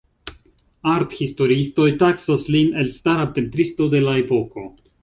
[0.93, 4.69] Art-historiistoj taksas lin elstara pentristo de la epoko.